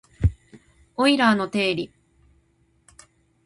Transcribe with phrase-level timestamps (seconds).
[0.97, 1.91] オイラーの定理